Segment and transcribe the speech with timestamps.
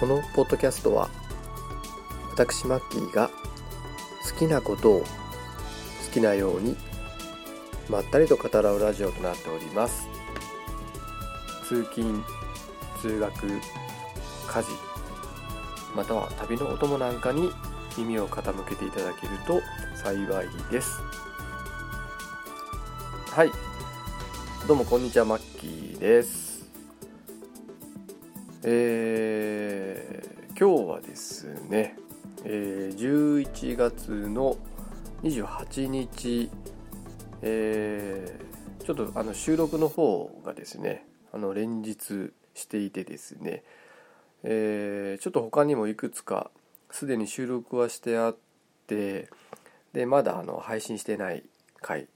[0.00, 1.10] このポッドキャストは
[2.32, 3.30] 私マッキーが
[4.32, 5.06] 好きなことを好
[6.10, 6.74] きなように
[7.90, 10.08] まったりと語らうラジオとなっております。
[11.68, 12.24] 通勤
[13.02, 14.70] 通学家事
[15.94, 17.50] または旅のお供なんかに
[17.98, 19.60] 耳を傾けていただけると
[19.94, 20.92] 幸いです。
[23.32, 23.50] はい。
[24.66, 26.39] どうもこんにちはマッキーです。
[28.62, 31.96] えー、今日はですね、
[32.44, 34.58] えー、11月の
[35.22, 36.50] 28日、
[37.40, 43.62] えー、ちょっとあの収録の方がですねあの連日していてですね、
[44.42, 46.50] えー、ちょっと他にもいくつか
[46.90, 48.36] すでに収録はしてあっ
[48.86, 49.30] て
[49.94, 51.44] でまだあの配信してない
[51.80, 52.08] 回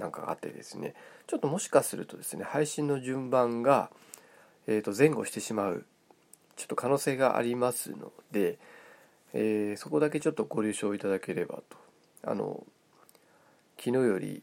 [0.00, 0.94] なんかがあってですね
[1.28, 3.90] ちょっともしかするとですね配信の順番が、
[4.66, 5.84] えー、と前後してしまう
[6.56, 8.58] ちょっと可能性がありますので、
[9.32, 11.76] えー、そこだけちょっとご了承いただければと。
[12.24, 12.64] あの
[13.78, 14.42] 昨日より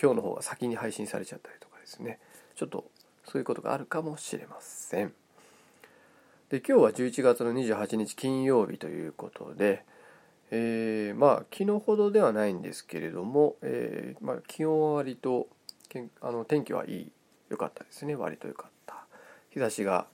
[0.00, 2.18] 今日の方が先に配信されちゃったりとかですね。
[2.56, 2.90] ちょっと
[3.24, 5.12] そういうことがあるかもしれません。
[6.50, 9.84] で今日は11月の28日金曜日ということで、
[10.50, 15.46] えー、まあ昨日ほどではないんですけれども、えー、まあ、気温は割と
[16.20, 17.12] あの天気はいい
[17.48, 18.16] 良かったですね。
[18.16, 18.81] 割と良かった。
[19.52, 20.06] 日差しが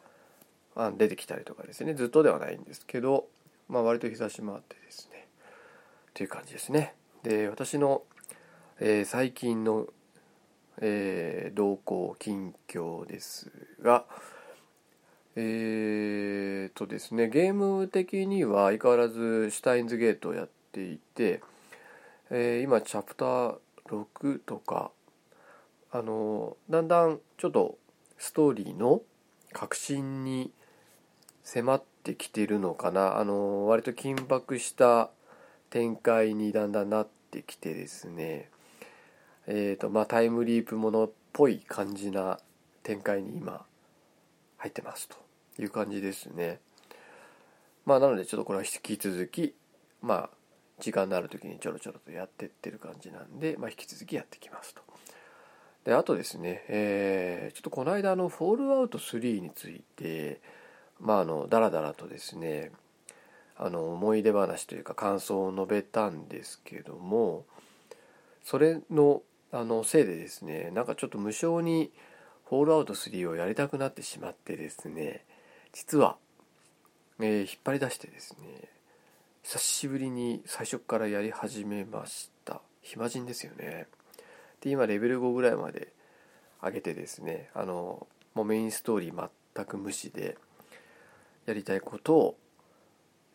[0.96, 1.94] 出てきたりとかですね。
[1.94, 3.26] ずっとではないんですけど、
[3.68, 5.28] まあ、割と日差しもあってですね。
[6.14, 6.94] という感じですね。
[7.22, 8.02] で私の、
[8.80, 9.86] えー、最近の、
[10.80, 13.50] えー、動向近況です
[13.82, 14.04] が
[15.40, 21.42] えー、とですねゲーム的には相変わらずシュタインズゲートをやっていて、
[22.30, 23.56] えー、今チャプター
[23.86, 24.90] 6とか
[25.92, 27.78] あのだんだんちょっと
[28.18, 29.00] ストーリーの
[29.52, 30.50] 核心に
[31.42, 35.10] 迫ってきてるのかなあの割と緊迫した
[35.70, 38.50] 展開にだんだんなってきてですね
[39.50, 42.38] えーとまあ、タイムリープものっぽい感じな
[42.82, 43.64] 展開に今
[44.58, 45.16] 入ってますと
[45.58, 46.60] いう感じですね。
[47.86, 49.54] まあなのでちょっとこれは引き続き
[50.02, 50.30] まあ
[50.80, 54.82] 時間のある時にちょろちょろとやってってる感じなんで、まあ、引き続きやってきますと。
[55.88, 60.38] であとですね、えー、ちょっとこの間の「フォールアウト3」について
[61.00, 62.72] まああのだらだらとですね
[63.56, 67.46] あの思い出話というか感想を述べたんですけども
[68.44, 71.90] それのあのせいでですねなんかちょっと無性に
[72.50, 75.24] 「フォールアウト3」をやりたくなってしまってですね
[75.72, 76.18] 実は、
[77.18, 78.68] えー、引っ張り出してですね
[79.42, 82.60] 久しぶりに最初からやり始めました。
[82.82, 83.86] 暇人ですよね。
[84.60, 85.92] で今レベル5ぐらいまで
[86.62, 90.36] 上げてですねあのもうメインストーリー全く無視で
[91.46, 92.36] やりたいことを、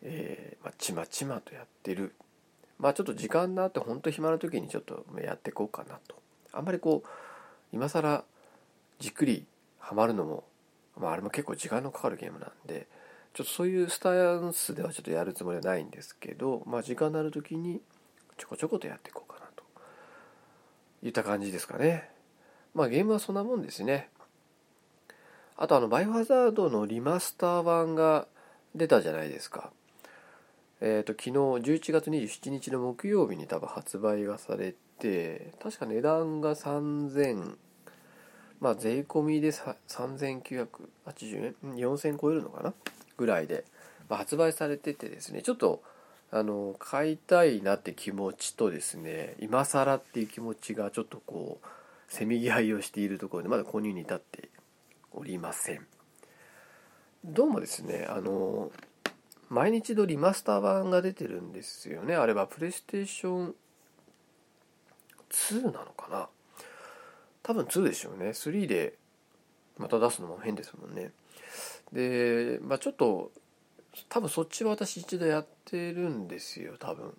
[0.02, 2.14] えーまあ、ちまちまとやってる。
[2.80, 6.16] まあちょっと時間があって本当暇な時にちょっとやっていこうかなと。
[6.52, 7.08] あんまりこう
[7.72, 8.24] 今更
[9.00, 9.46] じっくり
[9.80, 10.44] ハマるのも
[11.00, 12.88] まあ、あれも結構時間のかかるゲームなんで
[13.34, 17.82] ちょっとそういうスタンスではちょっとやるつもりはないんですけど、まあ、時間のある時に
[18.38, 19.33] ちょこちょことやっていこうかな
[21.04, 22.10] いった感じですかね。
[22.74, 24.10] まあゲームはそんなもんですね。
[25.58, 28.28] あとあのバイオハザードのリマスター版が
[28.74, 29.72] 出たじゃないですか。
[30.82, 37.58] えっ、ー、と昨日11月27日の木曜日に多分発売がされて確か値段が3000
[38.60, 42.74] まあ税込みで3980円？4000超えるのかな？
[43.18, 43.66] ぐらいで、
[44.10, 45.42] まあ、発売されててですね。
[45.42, 45.84] ちょっと
[46.36, 51.68] あの買いたいなって気持ちとですね今更っていう気持ちがちょっとこう
[52.08, 54.50] せめぎ合いをしているところでまだ購入に至って
[55.12, 55.86] おりません。
[57.24, 58.72] どうもですねあの
[59.50, 62.16] 毎日のリマスター版が出てるんですよね。
[62.16, 63.56] あれはプレイステーション
[65.30, 66.30] 2なのかな？
[67.44, 68.30] 多分2でしょうね。
[68.30, 68.96] 3で
[69.78, 71.12] また出すのも変ですもんね。
[71.92, 73.32] でまあちょっと
[74.10, 77.14] 多分そっちは私一度やってるんですよ多分。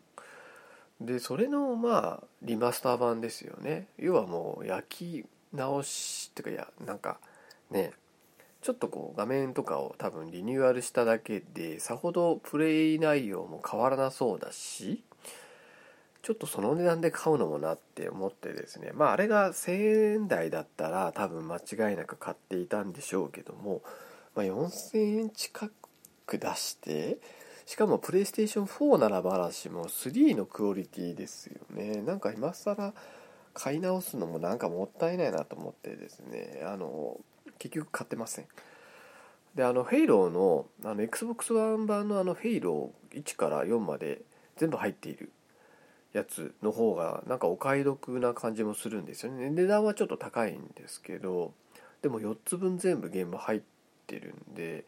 [1.00, 3.88] でそれのまあリマスター版ですよね。
[3.98, 7.18] 要はもう焼き直しっていうかいやなんか
[7.70, 7.92] ね
[8.62, 15.04] ちょっとこう画面とかを多分リニューアルしただけでさほどプレイ内容も変わらなそうだし
[16.22, 18.92] ちょっとその値段で買うのもなって思ってですね。
[18.94, 23.82] まああれが1000円台だったら多分間違いなく買っていたんでしょうけども、
[24.34, 25.70] まあ、4000円近
[26.26, 27.18] く出して
[27.66, 32.02] しかもプレイステーション4ならばらしも3のクオリティですよね。
[32.02, 32.92] なんか今更
[33.54, 36.62] 買い直すのもなんかもったいないなと思ってですね。
[36.64, 37.18] あの
[37.58, 38.46] 結局買ってません。
[39.54, 44.22] であのヘイローのあの XBOX1 版のあのヘイロー1から4まで
[44.56, 45.30] 全部入っている
[46.12, 49.48] やつの方がなんかお買い得な感じもするんですよね。
[49.48, 51.54] 値段はちょっと高いんですけど
[52.02, 53.62] でも4つ分全部ゲーム入っ
[54.06, 54.84] てるんで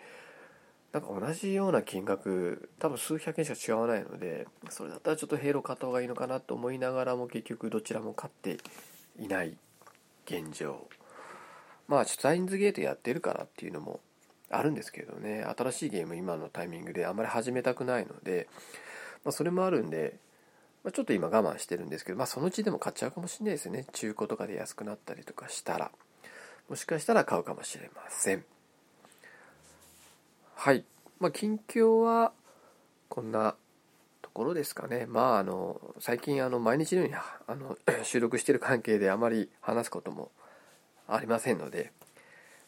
[0.97, 8.57] なんか同じような金額多分数百円しか違わないのでそれだったらちょっとヘイロー買った方がいいのかなと思いながらも結局どちらも買って
[9.19, 9.59] いない
[10.25, 10.89] 現状。
[11.87, 14.01] まあシュタインズゲートやってるからっていうのも
[14.51, 15.45] あるんですけどね。
[15.45, 18.49] 新しいゲーム今のタイミングであんまり始めたくないので、
[19.23, 20.17] まあ、それもあるんで
[20.83, 23.85] まあ、ちょっと今我慢してるんですけど、まあ、そのうちでも買っちゃうかもしれないですね。
[23.93, 25.91] 中古とかで安くなったりとかしたら。
[26.69, 28.45] もしかしたら買うかもしれません。
[30.59, 30.85] はい。
[31.21, 32.33] まあ近況は
[33.09, 33.55] こんな
[34.23, 35.07] ところですかね。
[35.07, 40.33] まああの最近あの毎日のようにあの 収録してる関係であまり話すことも
[41.07, 41.93] ありませんので、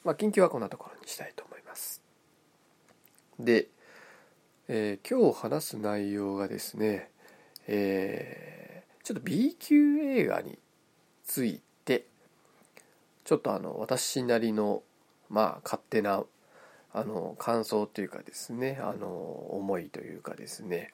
[0.05, 2.03] まあ、近況はこんなところにしたいと思います。
[3.41, 3.69] で、
[4.69, 7.11] えー、今日話す内容がですね
[7.71, 10.59] えー、ちょっと B 級映画に
[11.25, 12.07] ついて
[13.25, 14.83] ちょっとあの私なりの
[15.29, 16.25] まあ勝手な
[16.99, 20.91] あの感想というかですねあの思いというかですね、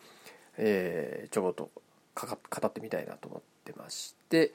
[0.58, 1.70] えー、ちょこっと
[2.14, 4.52] 語ってみたいなと思ってまして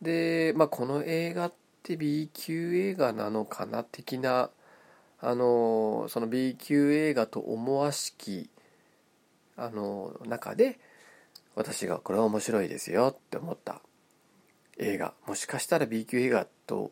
[0.00, 1.52] で、まあ、この映画っ
[1.82, 4.50] て B 級映画なのかな的な
[5.20, 8.48] あのその B 級映画と思わしき
[9.58, 10.78] あの中で
[11.54, 13.82] 私がこれは面白いですよって思った
[14.78, 16.90] 映画もしかしたら B 級映画と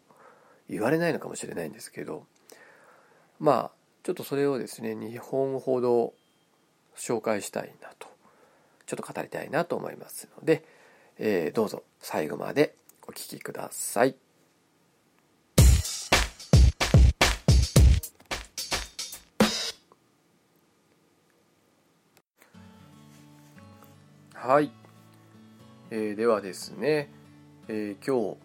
[0.68, 2.26] 言われないのかもしれないんですけど
[3.40, 6.12] まあちょっとそれをですね2本ほど
[6.94, 8.06] 紹介したいなと。
[8.84, 10.62] ちょっと語りたいなと思いますので、
[11.18, 12.74] えー、どうぞ最後まで
[13.08, 14.14] お聴きください。
[24.34, 24.70] はい、
[25.90, 27.08] えー、ではですね、
[27.68, 28.36] えー、今日、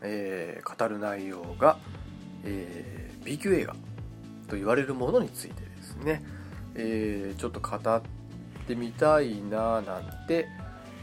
[0.00, 1.76] えー、語る内容が、
[2.44, 3.76] えー、B 級映画。
[4.50, 6.22] と言われるものについてですね、
[6.74, 8.02] えー、ちょっと語っ
[8.66, 10.48] てみたいななんて、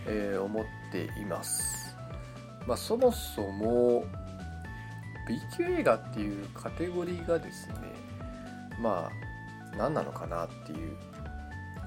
[0.06, 1.96] えー、思っています。
[2.68, 4.04] まあ、そもそも
[5.28, 7.76] B 級映画っていうカテゴリーがですね
[8.82, 9.10] ま
[9.74, 10.98] あ何なのかなっていう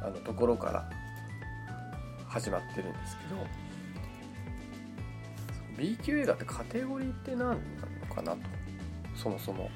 [0.03, 0.91] あのところから
[2.27, 3.47] 始まってるんですけど
[5.77, 7.59] B 級映画ってカテゴリーって何なの
[8.15, 8.39] かなと
[9.15, 9.71] そもそも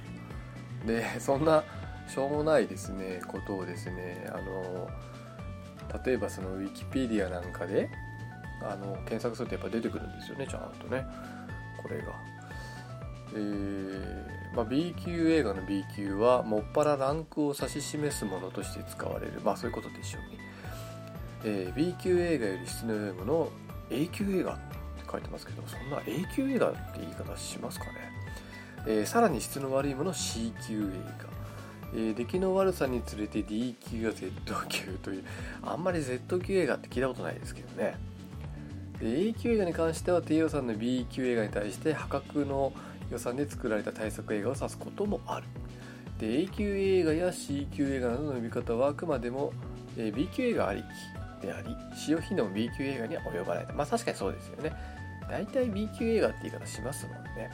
[0.86, 1.64] でそんな
[2.06, 4.88] しょうもないですねことをですねあの
[6.04, 7.90] 例えばそのウィキペディアなんかで
[8.62, 11.06] あの検索するとやっぱ出てくるんですよねちゃんとね
[11.82, 12.12] これが。
[13.36, 20.38] えーまあ、B 級映画の B 級はもっぱらランクを指し示すものとして使われるまあそういうことでしょうね。
[21.44, 23.52] えー、B 級映画より質の良いものを
[23.90, 24.62] A 級映画って
[25.10, 28.12] 書いてますけどそんな A 級映画って言い方しますかね、
[28.86, 30.84] えー、さらに質の悪いもの C 級映
[31.18, 31.28] 画、
[31.94, 34.30] えー、出来の悪さにつれて D 級や Z
[34.68, 35.24] 級という
[35.62, 37.96] あんまり Z 級映画って聞いたことないですけどね。
[39.00, 42.72] で A 級映画に関しては低予算の B 級映画に対して破格の
[43.10, 45.46] 予算で作られた対策映画を指すこともある。
[46.18, 49.52] で A 級映画や C 級映画などの呼び方はあくまでも
[49.96, 50.82] B 級映画あり
[51.40, 54.72] きであり使用頻度も B 級映画には及ばないまあ確かにそうですよね。
[55.28, 57.50] 大体 B 級映画って言い方しますもんね、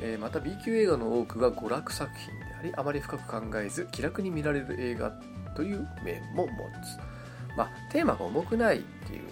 [0.00, 5.12] えー、また B 級映画の多くが娯楽作品でありあまり深く考えず気楽に見られる映画
[5.54, 7.56] という面も持つ。
[7.56, 9.22] まあテーマが重くないっていう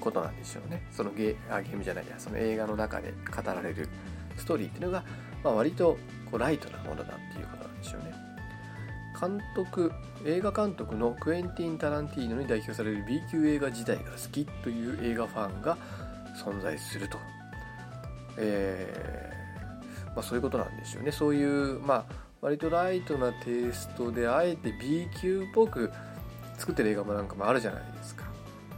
[0.00, 0.86] ことなんでしょうね。
[0.92, 2.14] そのゲあゲームじゃないや。
[2.18, 3.88] その映画の中で語られる。
[4.36, 5.04] ストーリーっていうのが、
[5.42, 5.96] まあ、割と
[6.30, 8.12] こうライトなものだっていうことなんでしょうね。
[9.20, 9.92] 監督
[10.26, 15.78] 映画監督のクエンティン・タランティーノに代表される B 級映画時代が好きという映画ファンが
[16.44, 17.18] 存在すると、
[18.36, 19.33] え
[20.14, 21.12] まあ、そういうことなんでしょうね。
[21.12, 25.90] そういう、まあ、割とライトなテイストであえて B 級っぽく
[26.58, 28.24] 作ってる映画もなんかもあるじゃないですか。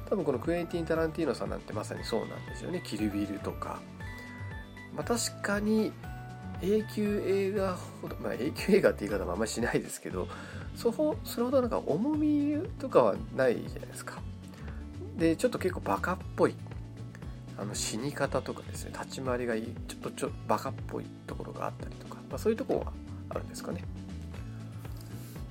[0.08, 2.80] 多分このクエンティン・タランティーノさんなんてまさにそうなんですよね。
[2.84, 3.80] キルビルとか、
[4.94, 5.92] まあ、確かに
[6.62, 10.28] A 級映画ほど、まあ、A 級映画って言い方もあんまりしないですけど
[10.74, 14.20] そほそれほどなんか重みとかはないじゃないですか。
[15.16, 16.54] でちょっと結構バカっぽい。
[17.58, 22.92] あの死に方とかですね立ち回りがいいちょっとちょバカっぽいところがあったりとか、まあ、そういうところは
[23.30, 23.82] あるんですかね。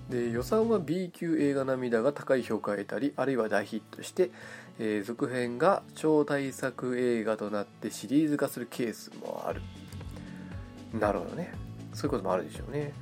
[0.09, 4.29] で予算は B 級映画並みだが高い評価を得たりあるいは大ヒットして、
[4.77, 9.62] えー、続編が超大作映画となってシリーズ化するケースもある。
[11.00, 11.53] なるほどね。
[11.93, 12.93] そういうこともあるでしょうね。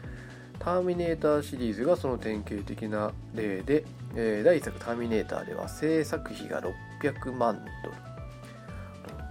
[0.60, 3.84] ターミネーターシリーズがその典型的な例で、
[4.16, 6.62] えー、第1作ターミネーターでは制作費が
[7.02, 8.13] 600万ドル。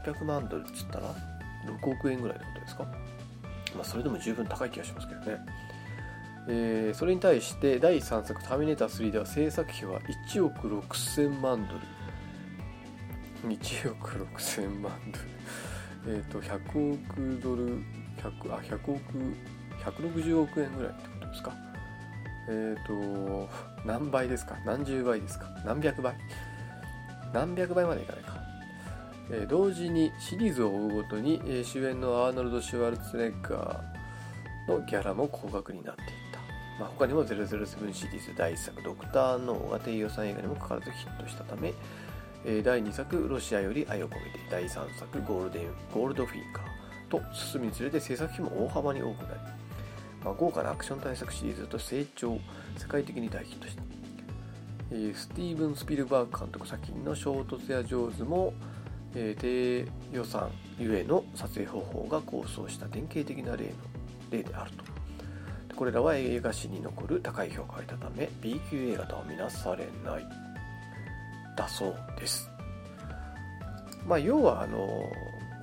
[0.05, 1.15] 600万ドルっつったら
[1.67, 2.85] 6億円ぐらいってことですか？
[3.75, 5.39] まあそれでも十分高い気がしますけどね。
[6.49, 10.01] えー、それに対して第3作「ターミネーター3」では制作費は
[10.33, 13.55] 1億6000万ドル。
[13.55, 14.93] 1億6000万
[16.05, 16.17] ドル。
[16.17, 17.79] えっ、と100億ドル
[18.17, 19.01] 100あ100億
[19.85, 21.53] 160億円ぐらいってことですか？
[22.49, 22.87] えっ、ー、
[23.47, 23.49] と
[23.87, 24.57] 何倍ですか？
[24.67, 25.47] 何十倍ですか？
[25.65, 26.17] 何百倍？
[27.33, 28.42] 何百倍までいかないか、
[29.31, 36.39] え、同時にシリーズを追うごとに、え、主演のアーノルド・シュワルツネッガーのギャラも高額になっていた、
[36.81, 41.73] まあ、他にも007シリーズ第1作「ドクター・ノー」が低予算映画にもかかわらずヒットしたため、
[42.45, 46.65] え、第2作「ロシアより愛を込めて」第3作ゴールデン「ゴールドフィーカー」
[47.09, 49.41] と進むにつれて制作費も大幅に多くなり
[50.25, 52.39] まあ、豪華なアクション大作シリーズと成長
[52.77, 53.83] 世界的に大ヒットした、
[55.19, 58.55] スティーブン・スピルバーグ監督作品の「衝突や上手も」
[59.15, 63.71] えー、低予算ゆえの撮影方法が構想した典型的な例の
[64.31, 64.71] 例である
[65.69, 70.27] とこれらは映画史に残る高い評価を得たため B 級映画とは見なされない
[71.57, 72.51] だそうです
[74.07, 75.11] まあ要はあの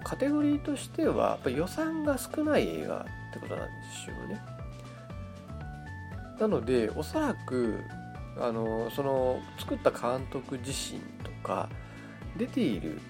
[0.04, 3.72] カテゴリーとしてはやっぱ予算が少ない映画ってことなんで
[4.06, 4.42] すよね。
[6.40, 7.84] なのでおそらく
[8.38, 11.70] あのその作った監督自身とか
[12.38, 13.02] 出ている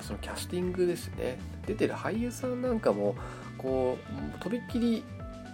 [0.00, 3.14] そのキャスティングですね出てる俳優さんなんかも
[3.58, 3.98] こ
[4.36, 5.04] うとびっきり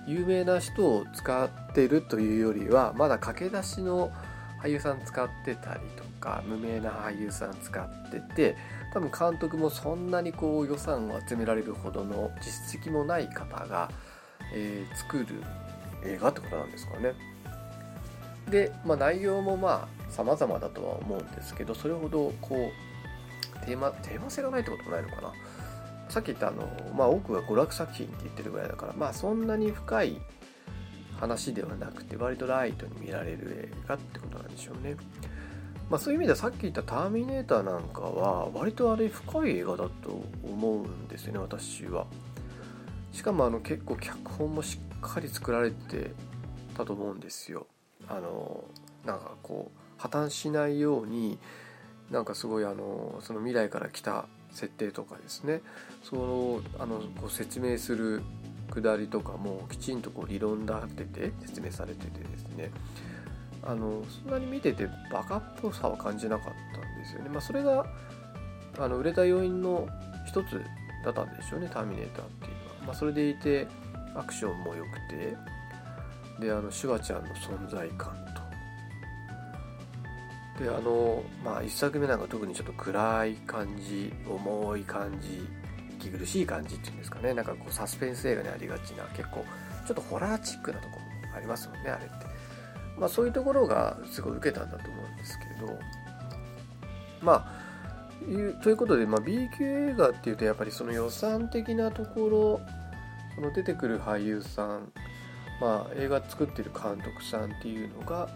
[0.07, 4.11] 有名な人を使ってるというよりはまだ駆け出しの
[4.63, 8.57] 俳優さん使ってたりとか無名な俳優さん使ってて
[8.93, 13.91] 多分監督もそんなにこう予算を集められるほどの実績もない方が、
[14.55, 15.27] えー、作る
[16.05, 17.15] 映画ってことなんですかね。
[18.51, 22.92] で、まあ、内容もまあ様々だとは思うんですけどそれほどこう
[23.65, 25.33] テーマテーマ性がないってこともないのかな？
[26.09, 30.21] さっき言ったあの、まあ、多くが娯楽作品って言ってるぐらいだからまあそんなに深い
[31.19, 34.97] 話ではなくて割とライトに見られる映画ってことなんでしょうね。
[35.89, 42.07] まあ、そういう意味ではさっき言った「ターミネーター」なんかは割とあれ深い映画だと思うんですよね私は。
[43.13, 46.13] しかもあの結構脚本もしっかり作られて
[46.77, 47.67] たと思うんですよ。
[48.09, 48.65] あの
[49.05, 51.39] なんかこう破綻しないように
[52.13, 55.63] なんかすごいあのその未来から来た設定とかですね
[56.03, 58.23] そのあのこう説明する
[58.71, 62.71] くだりとかもきちんとこう理論立てて説明されててですね
[63.63, 67.29] あのそんなに見ててバカっぽさは感じなかったんですよね。
[67.31, 67.87] まあ、それが
[68.79, 69.89] あの売れた要因の
[70.27, 70.61] 一つ
[71.05, 72.87] だったんでしょうね「ターミネーター」っていうのは。
[72.89, 73.69] まあ、それでいて
[74.15, 75.37] アクションも良くて
[76.41, 78.42] であのシュワちゃんの存在感と
[80.59, 85.47] であのまあ1作目なんか特にちょっと暗い感じ重い感じ
[85.99, 87.33] 息苦しい感じっていうんですかね。
[87.33, 89.45] なんかこうサスペンス映画にありがちな結構
[89.87, 92.27] ちょっとホラーチックなとこもありますもんねあれって。
[92.99, 95.79] まあ、そういうところがすごい受けたんだと思うんですけど。
[97.23, 97.63] まあ
[98.63, 102.61] ということで、まあ、B 級映画っていうとやっぱりその予算的なところ
[103.35, 104.93] その出てくる俳優さん、
[105.61, 108.29] まあ、映画作ってる監督さんっていうのが、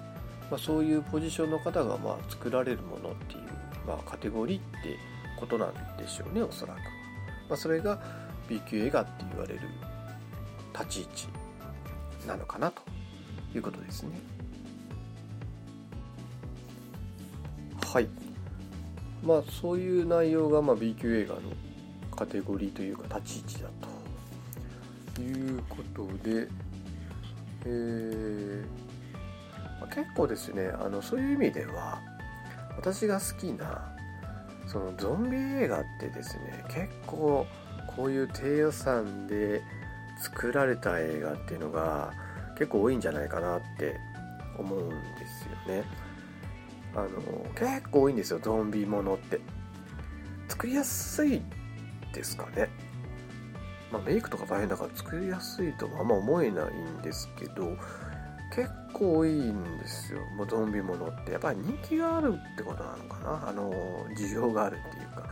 [0.50, 3.42] まあ、そういうポジションの方がまあ作られるものっていう、
[3.86, 4.96] まあ、カテゴリーって
[5.38, 6.78] ことなんでしょうねおそらく、
[7.48, 8.00] まあ、それが
[8.48, 9.60] B 級映画って言われる
[10.72, 11.28] 立ち位置
[12.26, 12.82] なのかなと
[13.54, 14.10] いうことですね。
[17.82, 18.08] はい
[19.24, 21.40] まあそういう内容がまあ B 級映画の
[22.14, 23.68] カテゴリーというか立ち位置だ
[25.16, 26.48] ということで、
[27.64, 28.64] えー、
[29.94, 32.00] 結構ですねあのそういう意味では
[32.76, 33.92] 私が好きな
[34.66, 37.46] そのゾンビ映画ってですね結構
[37.86, 39.62] こういう低予算で
[40.20, 42.12] 作られた映画っていうのが
[42.58, 43.98] 結構多いんじゃないかなって
[44.58, 44.94] 思うんで
[45.26, 45.84] すよね。
[46.94, 49.38] あの結構多いんですよゾンビものって
[50.48, 51.42] 作りやすい
[52.14, 52.70] ですかね
[53.92, 57.76] まあ、メイクとか大変だから作りやすいとはあんま思えないんですけど
[58.56, 60.20] 結構多いんですよ。
[60.34, 61.32] もうゾンビものって。
[61.32, 63.48] やっぱり人気があるってことなのかな。
[63.50, 63.70] あの
[64.16, 65.28] 需要があるっていうか。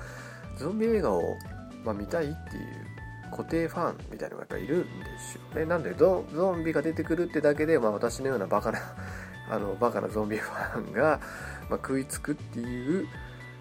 [0.58, 1.38] ゾンビ映画を、
[1.84, 5.64] まあ、見たいっていう固定ファンみたいなのがやっぱいるんですよね。
[5.64, 6.22] なんでゾ
[6.54, 8.78] ンビが出てくるってだけで、まあ、私のようなバカな
[9.50, 11.20] あのバカなゾンビファンが、
[11.68, 13.06] まあ、食いつくっていう、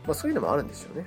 [0.05, 1.05] まあ、そういうのもあるんですよね。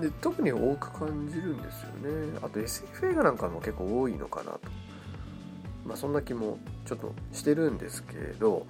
[0.00, 2.38] で特に多く感じるんですよね。
[2.42, 4.60] あと SF 映画なんかも結構多いのかなと。
[5.90, 8.64] まあ、そんな気もちょっとしてるんですけど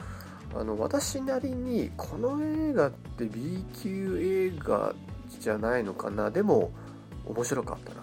[0.54, 4.18] あの私なりにこの映画って B 級
[4.54, 4.94] 映画
[5.28, 6.72] じゃないのかなでも
[7.26, 8.00] 面白かったな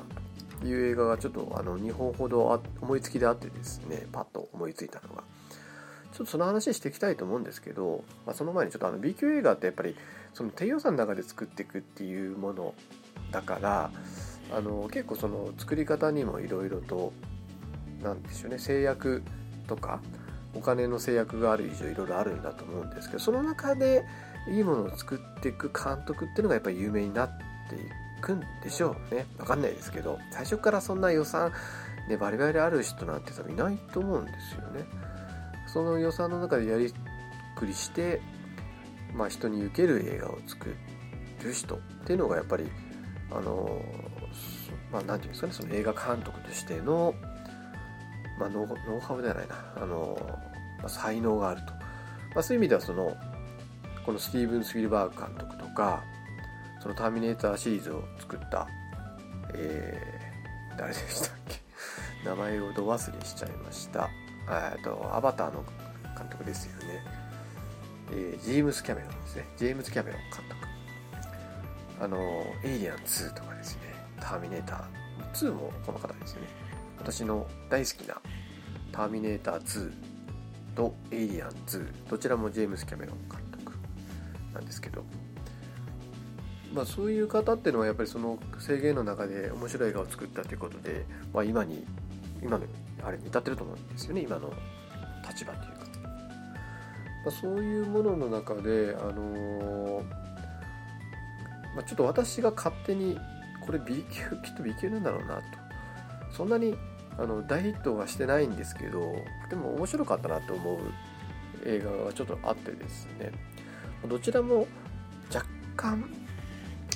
[0.62, 5.24] という映画がちょっとあの2本ほど思いつきであってですねパッと思いついたのが。
[6.13, 9.95] ちょっとその話していきたいと思うんですけど、まあ、その前にちょっとあの B 級映画ってやっぱり
[10.33, 12.74] その低予算の中で作っていくっていうもの
[13.31, 13.91] だから
[14.55, 17.13] あの結構その作り方にもいろいろと
[18.01, 18.60] なんでしょうね。
[18.60, 19.24] 制約
[19.68, 20.00] とか
[20.54, 24.04] お金の制約がある以上いろいろあるんだと思うんですけどその中で
[24.50, 27.30] いいものを作っていく監督っていうのがやっぱり有名になっ
[27.70, 27.80] てい
[28.22, 29.25] くんでしょうね。
[29.38, 31.51] 分かんないですけど最初からそんな予算
[32.10, 34.86] ねバリバリある人なんて多分いないと思うんですよね。
[35.68, 36.94] その予算の中でやり
[37.56, 38.22] くりして
[39.13, 40.75] まあ人に受ける映画を作
[41.44, 42.68] る人っていうのがやっぱり
[43.32, 43.82] あの
[44.92, 47.13] まあ何て言うんですかねその映画監督としての
[48.39, 49.56] まあ、ノウハウではないな。
[49.75, 50.17] あの、
[50.79, 53.15] まあ、才能があると、まあ、そういう意味ではその
[54.06, 56.03] このスティーブン・スピルバーグ監督とか
[56.82, 58.67] その「ターミネーター」シリーズを作った
[59.53, 61.62] えー、誰でしたっけ？
[62.29, 64.10] 名前をど忘れしちゃいました。
[64.50, 65.63] えっとアバターの
[66.17, 67.03] 監督ですよね、
[68.12, 69.46] えー、ジェームス・キャメロンですね。
[69.58, 70.67] ジェームズ・キャメロン監督。
[72.00, 72.17] あの
[72.63, 73.82] 「エイリアン2」とかですね
[74.22, 74.84] 「ターミネーター」
[75.34, 76.41] 2もこの方ですね。
[77.00, 78.22] 私の大好きな
[78.92, 79.92] 「ターミネーター2」
[80.75, 83.74] と「エイリアン2」どちらもジェームス・キャメロン監督
[84.54, 85.04] なんですけど、
[86.74, 91.86] まあ、そういう方っていうのはやっぱりその制限の中で面白い映画を作ったということで、まあ、今に
[92.42, 92.66] 今の
[93.04, 94.51] あれに至ってると思うんですよね今の
[95.27, 100.04] 立場というか、まあ、そういうものの中であのー、
[101.76, 103.17] まあ、ちょっと私が勝手に
[103.65, 105.67] これ B 級きっと B 級なんだろうなと。
[106.32, 106.76] そんなに
[107.17, 109.15] あの大ヒットはしてないんですけど
[109.49, 110.80] でも面白かったなと思う
[111.65, 113.32] 映画がちょっとあってですね。
[114.08, 114.67] どちらも
[115.34, 116.10] 若干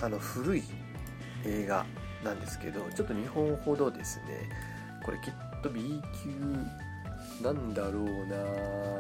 [0.02, 0.64] あの古い
[1.46, 1.86] 映画
[2.24, 4.50] なんですけどちょっと2本ほどですね
[5.04, 8.36] これきっと B 級なんだろうな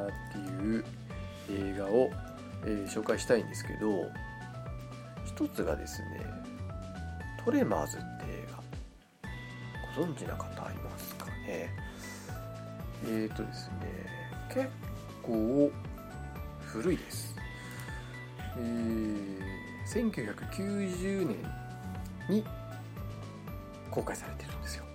[0.07, 0.85] っていう
[1.51, 2.09] 映画を、
[2.65, 4.09] えー、紹介したいんですけど
[5.25, 6.25] 一つがですね
[7.45, 8.61] トレマーズって映画。
[9.95, 10.60] ご存知な方
[11.47, 12.49] いますかね
[13.05, 14.05] えっ、ー、とですね
[14.53, 14.69] 結
[15.23, 15.71] 構
[16.59, 17.35] 古いです。
[18.57, 21.37] えー、1990年
[22.29, 22.43] に
[23.89, 24.85] 公開されてるんですよ。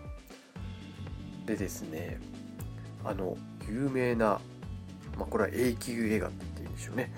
[1.46, 2.18] でですね
[3.04, 3.37] あの
[3.68, 4.40] 有名な、
[5.16, 7.12] まあ、これは A 級映画って言うんでしょうね。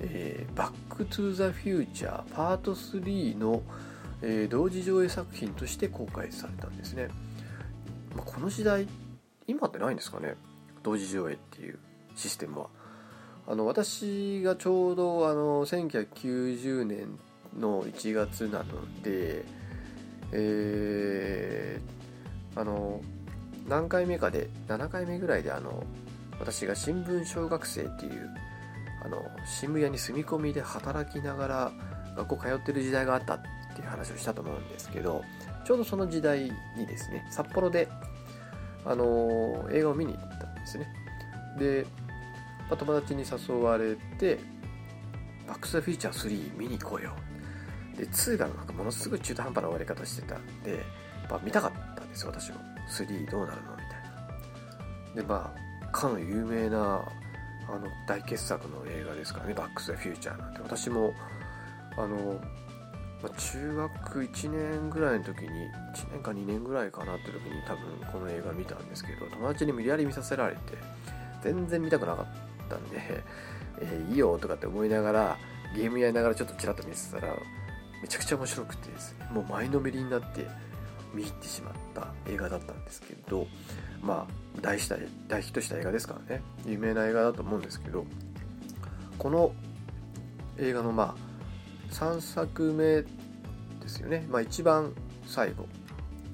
[0.00, 3.62] えー、バック・トゥ・ザ・フューチャーパート3の
[4.22, 7.08] えー、同時上映作品として公開されたんですね、
[8.36, 8.86] この時代
[9.46, 10.34] 今ってないんですかね？
[10.82, 11.78] 同時上映っていう
[12.14, 12.66] システムは。
[13.48, 17.18] あの私がちょうどあの1990年
[17.58, 18.64] の1月なの
[19.02, 19.44] で
[20.32, 23.00] えー、あの
[23.68, 25.84] 何回目かで7回目ぐらいであの
[26.38, 28.30] 私が新聞小学生っていう
[29.02, 31.72] あの渋谷に住み込みで働きながら
[32.16, 33.40] 学校通ってる時代があったっ
[33.74, 35.22] ていう話をしたと思うんですけど
[35.66, 37.88] ちょうどその時代にですね札幌で、
[38.86, 40.88] あの映画を見に行ったんですね。
[41.58, 41.86] で、
[42.68, 44.38] まあ、友達に誘われて
[45.46, 47.12] 「バック・ス・ザ・フィーチャー3見に行こうよ」
[47.98, 50.84] で2がなんかものすごい中途半端な終わり方してたんで、
[51.28, 52.58] まあ、見たかったんですよ私も。
[52.88, 53.86] 3どうなるのみたい
[55.16, 55.22] な。
[55.22, 57.04] でまあかの有名な
[57.68, 60.60] あの大傑作の映画ですからね「バック・ス・ザ・フューチャー」なんて。
[60.60, 61.12] 私も
[61.96, 62.40] あの
[63.26, 70.60] まあ、中学1年ぐらいの時に1年か2年ぐらいかなって時に多分この映画見たんですけど友達に無理やり見させられて
[71.42, 72.26] 全然見たくなかっ
[72.68, 73.24] たんで、
[73.80, 75.38] えー、いいよとかって思いながら
[75.74, 77.34] ゲームやりながらちょっとちらっと見せたら
[78.00, 80.46] めちゃくちゃ面白くてですねもう前のめりになって
[81.12, 83.48] 見入ってしまった映画だったんですけど
[84.02, 88.04] まあ大した大ヒットした映画ですからね有名な映画だと思うんですけど
[89.18, 89.52] この
[90.58, 91.26] 映画のまあ
[91.92, 93.04] 3作目
[93.86, 94.92] ですよね、まあ、一番
[95.26, 95.66] 最後、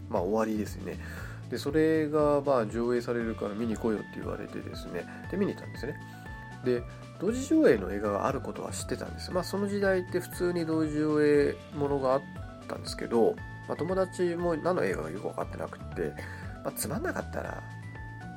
[0.08, 0.98] まあ、終わりですよね。
[1.50, 5.04] でそれがまあ上映されるから見に来いよって言われてですね。
[5.30, 5.94] で見に行ったんですね。
[6.64, 6.82] で
[7.20, 9.30] 同時上映の映画があることは知ってたんです。
[9.30, 12.22] まあその時代って普通に同時上映ものがあっ
[12.66, 13.36] たんですけど、
[13.68, 16.14] まあ、友達も何の映画かよく分かってなくって、
[16.64, 17.62] まあ、つまんなかったら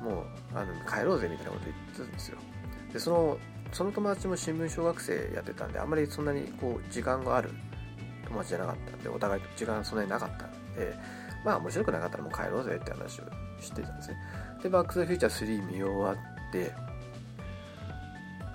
[0.02, 0.24] もう
[0.54, 2.36] あの帰ろうぜみたいなこと言ってたんですよ。
[2.92, 3.38] でその
[3.72, 7.50] その友達も新聞小学生やってたんであんまりそんなにこう時間がある
[8.26, 10.94] 友達じゃなかったんでお互い時間そんなになかったんで
[11.44, 13.24] まあ面白くなかったらもう帰ろうぜって話を
[13.60, 14.16] してたんですね。
[14.62, 16.72] でバック・ス・フューチャー3見終わって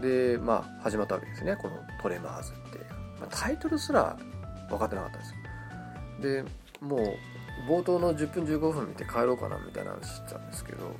[0.02, 1.56] でまあ始まったわけですね。
[1.56, 2.80] このトレマーズって、
[3.20, 4.18] まあ、タイトルすら
[4.70, 5.38] 分かってなかったんですよ。
[6.22, 6.46] で
[6.82, 7.18] もう
[7.70, 10.96] 冒頭の10分15分見て帰ろうかなみたいな話してたんですけど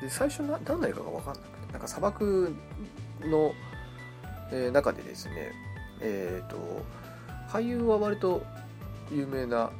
[0.00, 2.54] で最初な何の映画か分かんなくてなんか砂漠
[3.22, 3.52] の、
[4.50, 5.52] えー、中でですね
[6.00, 6.56] えっ、ー、と
[7.52, 8.42] 俳優は割と
[9.10, 9.70] 有名な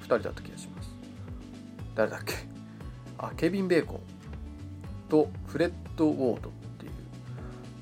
[0.00, 0.88] 2人だった気がします。
[1.94, 2.34] 誰だっけ？
[3.18, 4.00] あケビン・ベーコン
[5.10, 6.92] とフレッド・ウォードっていう。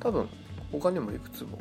[0.01, 0.29] 多分
[0.73, 1.61] 他にもいくつも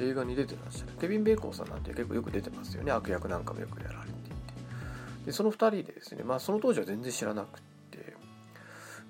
[0.00, 0.92] 映画に出てらっしゃる。
[1.00, 2.90] ケビン・ベーコンさんなんて結構よく出てますよね。
[2.90, 4.32] 悪役なんかもよくやられていて。
[5.26, 7.72] でその2人でですねまあその当時は全然知らなくて。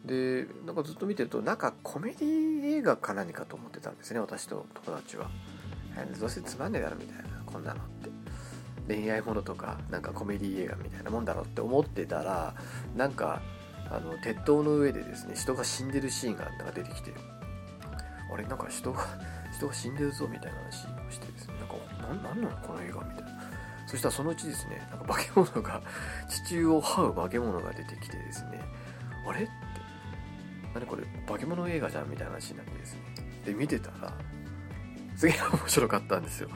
[0.04, 5.30] でなんかずっと見てるとなんかコメディ映画か何かと思ってたんですね私と友達は。
[6.18, 8.10] どうせつまんねえだろみたいなこんなのって。
[8.88, 12.54] 恋愛ものとかなんかコメディ映画みたいなもんだろって思ってたら
[12.96, 13.40] なんか
[13.90, 17.12] あの鉄塔の上でですね人が死んでるシーンがなんか出てきて
[18.32, 19.06] あれなんか人が
[19.54, 23.42] 人が死んでるぞみたいな話をしてですねなんか何なのこの映画みたいな。
[23.86, 25.82] そしたらそのうちですねなんか化け物が
[26.28, 28.62] 地中を這う化け物が出てきてですね
[29.28, 29.50] あれって。
[30.72, 33.00] 何これ化け物映画じゃんみたいな話になってですね。
[33.44, 34.14] で見てたら
[35.22, 36.48] すげえ面白かったんですよ。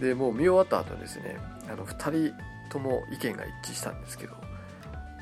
[0.00, 1.36] でもう見終わった後ですね
[1.68, 2.34] あの2人
[2.70, 4.34] とも意見が一致したんですけど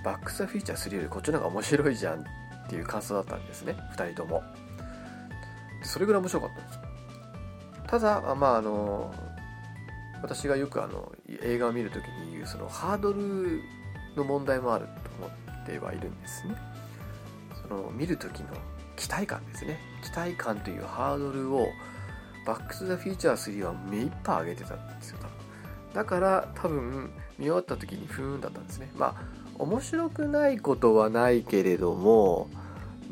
[0.05, 2.25] バック・ザ・フィーチャー3よりこっちの方が面白いじゃんっ
[2.69, 4.43] ていう感想だったんですね2人とも。
[5.83, 6.79] それぐらい面白かったんです
[7.87, 9.15] ただまああの
[10.23, 11.11] 私がよくあの
[11.43, 13.63] 映画を見るときに言うそのハードル
[14.17, 16.55] の問題もあると思ってはいるんですね。
[17.63, 18.49] その見る時の
[18.97, 19.79] 期待感ですね。
[20.03, 21.69] 期待感というハードルを
[22.51, 25.19] バック・トゥ・ザ・フィーチャー3は目いっぱい上げてたんですよ
[25.95, 28.91] だから多分見終わった時にふーんだったんですね。
[28.97, 32.49] まあ面白くないことはないけれども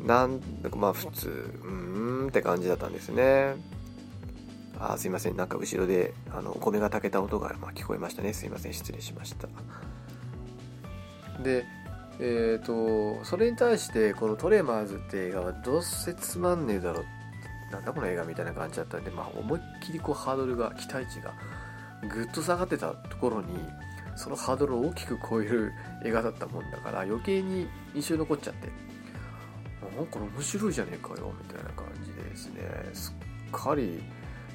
[0.05, 1.29] なんだかまあ普通
[1.63, 3.55] うーんって感じだったんですね。
[4.77, 5.37] あすいません。
[5.37, 8.33] なんか後ろであのお米が炊けた音が、ま、聞こえましたね。
[8.33, 8.73] すいません。
[8.73, 9.47] 失礼しました。
[11.41, 11.65] で
[12.19, 17.03] えっ、ー、とそれに対してこの「トレマーズ」って映画はどうせつまんねえだろっ
[17.71, 21.33] なんだこの映画みたいな感じだったんで、まあ、思いっきりこうハードルが期待値が
[22.07, 23.47] ぐっと下がってたところに
[24.15, 28.69] そのハードルを大きく超える映画だったもんだから余計に印象に残っちゃって
[29.95, 32.61] なんか面白いじゃねえかよみたいな感じでですね
[32.93, 33.15] す
[33.47, 34.01] っかり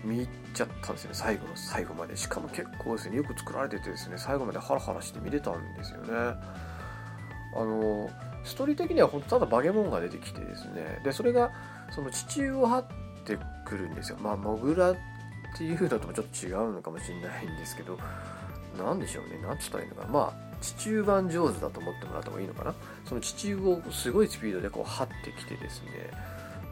[0.05, 2.17] 見入っちゃったんですよね最後の最後まで。
[2.17, 6.13] しかも結構ですねよく作られててですね最後までハラハラして見れたんですよね。
[7.57, 8.11] あの
[8.45, 11.53] ストーリー的には本当ただバゲモンが出てきてですねでそれが
[11.91, 12.85] その地中を張っ
[13.25, 14.19] てくるんですよ。
[14.21, 14.97] まあモグラっ
[15.57, 17.99] ていうのともちょっと違うのかもしれないんですけど
[18.79, 19.39] 何でしょうね。
[19.43, 20.09] 何つったらいいのかな。
[20.09, 22.75] まあ地中版上手だと思ってもらった方がいいのかな。
[23.05, 26.11] その地中をすごいスピードでこう張ってきてですね。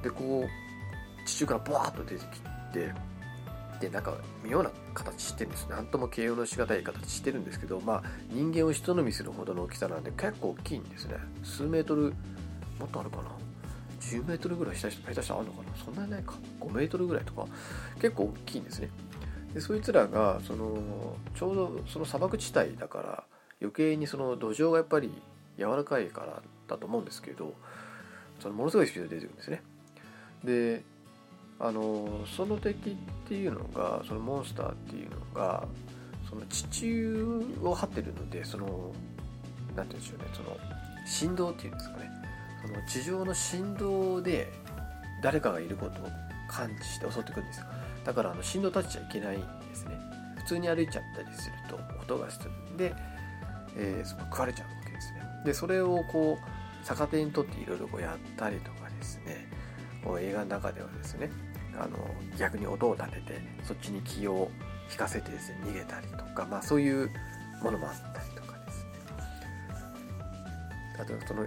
[0.02, 2.40] でこう地中からバーッと出てき
[2.72, 2.92] て
[3.80, 5.66] でなんか妙な形してるんです。
[5.68, 11.16] 何とも形容のしがたい形してるんですけどまあ人間を一飲みするほどの大きさなんで結構大きいんですね。
[11.44, 12.14] 数メートル
[12.80, 13.24] もっとあるかな。
[14.10, 15.84] 10メートルぐらい下手したらあるのかな？
[15.84, 16.34] そんなにないか。
[16.60, 17.46] 5メートルぐらいとか。
[18.00, 18.90] 結構大きいんですね。
[19.54, 23.24] でそいつらがそのちょうどその砂漠地帯だから
[23.60, 25.12] 余計にその土壌がやっぱり
[25.58, 27.52] 柔らかいからだと思うんですけど
[28.40, 29.62] そのものすごいスピードで出てくるんですね。
[30.42, 30.82] で
[31.60, 32.94] あのその敵っ
[33.28, 35.68] ていうのがそのモンスターっていうのが
[36.28, 38.92] その地中を張ってるのでその
[39.76, 40.24] 何て言うんでしょうね。
[40.32, 40.56] その
[41.06, 42.10] 振動っていうんですかね。
[42.66, 44.53] その地上の振動で
[45.22, 46.09] 誰かがいることを
[46.48, 47.66] 感知して襲ってくるんですよ。
[48.05, 49.98] だからあの振動立っちゃいけないんですね。
[50.37, 52.51] 普通に歩いちゃったりすると音がする。
[52.51, 52.94] んで、
[53.77, 55.22] えー、その食われちゃうわけですね。
[55.44, 59.48] でそれをこう逆手にとっていろいろやったりとかですね。
[60.05, 61.31] こう映画の中ではですね
[61.79, 61.96] あの
[62.37, 64.51] 逆に音を立ててそっちに気を
[64.90, 67.09] 引かせてですね逃げたりとか、まあ、そういう
[67.62, 68.90] ものもあったりとかですね。
[71.01, 71.46] あとその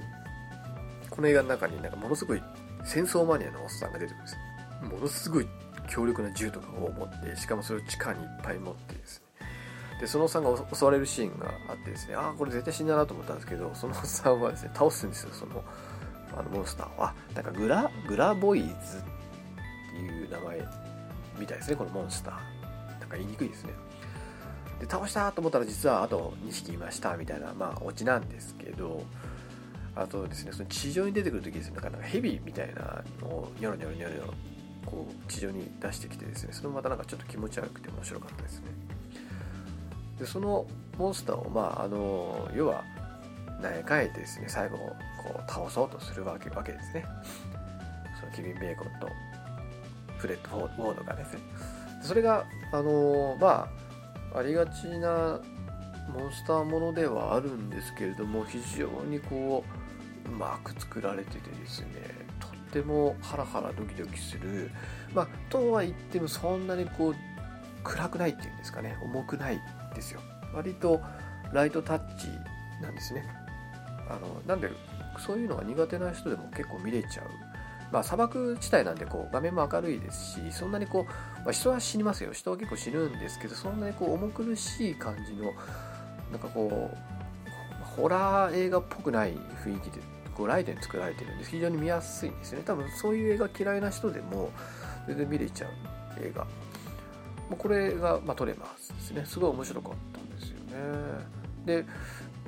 [1.16, 2.44] この映画の中になんかものすごい
[2.84, 4.90] 戦争マニアのおっさんが出てくるんですよ。
[4.90, 5.48] ものすごい
[5.88, 9.48] 強力な銃とかを持ってしかもそれを地下にいっぱい持ってですね。
[10.02, 15.64] でそのおっさんが襲われるシーンがあってですねああこれ絶対死んだなと思ったんですけどそのおっさんはですね倒すんですよその
[16.38, 17.14] あのモンスターは。
[17.34, 18.70] なんかグラグラボイズっ
[19.92, 20.68] ていう名前
[21.40, 23.00] みたいですねこのモンスター。
[23.00, 23.74] なんか言いにくいですね。
[24.80, 29.04] で倒したと思ったら実はあと2匹いましたみたいなまあオチなんですけど
[29.96, 34.34] あとですねその地上に出てくる時ですねなんかヘビみたいなのをニョロニョロニョロニョロ
[34.86, 38.66] こう地上に出してきてですねそれもまたなんかちょっと気持ち悪くて面白かったですね。
[40.20, 40.66] でその
[40.98, 42.84] モンスターをまああの要は
[43.62, 44.96] 投げ替えてですね最後こ
[45.36, 47.06] う倒そうとするわけわけですね。
[48.20, 49.10] そのケビン・ベーコンと
[50.18, 51.40] フレッド・ウォードがですね。
[52.02, 53.68] それがあのま
[54.34, 55.40] あありがちな
[56.14, 59.85] モンスターものではあるんですけれども非常にこう
[60.28, 61.88] うまく作られててですね
[62.40, 64.72] とってもハラハラドキドキする。
[65.14, 67.16] まあとは言ってもそんなにこう
[67.84, 69.60] 暗くないっていうんですかね重くない
[69.94, 70.22] ですよ。
[70.54, 71.02] 割と
[71.54, 72.28] ライトタッチ
[72.82, 73.26] なんですね。
[74.10, 74.70] あのなんで
[75.26, 77.28] そういうのが苦手な人でも結構見れちゃう。
[77.92, 82.34] まあ、砂漠地帯なんでこう画面も明るいですしそんなにこう、まあ、人は死にますよ。
[82.34, 85.54] 人は結構死ぬんですけどそんなにこう重苦しい感じの
[86.32, 86.98] なんかこう
[87.96, 90.00] ホラー映画っぽくない雰囲気で
[90.36, 92.66] こうライトに作られてるんで非常に見やすいんですよね。
[92.66, 94.52] 多分そういう映画嫌いな人でも
[95.08, 95.72] 全然見れちゃう
[96.22, 96.44] 映画。
[96.44, 96.50] も
[97.52, 99.26] うこれが、まあ、撮れますですね。
[99.26, 101.36] すごい面白かったんですよね。
[101.66, 101.86] で